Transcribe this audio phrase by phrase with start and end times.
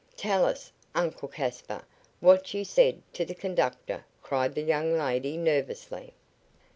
[0.17, 1.85] "Tell us, Uncle Caspar,
[2.21, 6.15] what you said to the conductor," cried the young lady, nervously.